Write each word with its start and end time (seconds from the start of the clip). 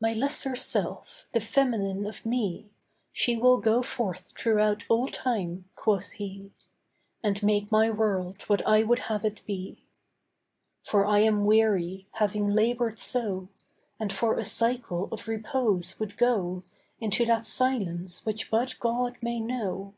'My 0.00 0.14
lesser 0.14 0.56
self, 0.56 1.28
the 1.34 1.38
feminine 1.38 2.06
of 2.06 2.24
Me, 2.24 2.70
She 3.12 3.36
will 3.36 3.58
go 3.60 3.82
forth 3.82 4.32
throughout 4.34 4.86
all 4.88 5.06
time,' 5.06 5.66
quoth 5.76 6.12
He, 6.12 6.50
'And 7.22 7.42
make 7.42 7.70
My 7.70 7.90
world 7.90 8.40
what 8.46 8.66
I 8.66 8.82
would 8.84 9.00
have 9.10 9.22
it 9.22 9.42
be. 9.44 9.82
'For 10.82 11.04
I 11.04 11.18
am 11.18 11.44
weary, 11.44 12.06
having 12.12 12.48
laboured 12.48 12.98
so, 12.98 13.48
And 14.00 14.10
for 14.14 14.38
a 14.38 14.44
cycle 14.44 15.10
of 15.12 15.28
repose 15.28 16.00
would 16.00 16.16
go 16.16 16.62
Into 16.98 17.26
that 17.26 17.44
silence 17.44 18.24
which 18.24 18.50
but 18.50 18.76
God 18.80 19.18
may 19.20 19.40
know. 19.40 19.92